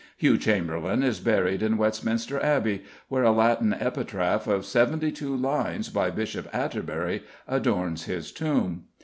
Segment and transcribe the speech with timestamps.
[0.17, 5.89] Hugh Chamberlen is buried in Westminster Abbey, where a Latin epitaph of seventy two lines,
[5.89, 8.85] by Bishop Atterbury, adorns his tomb.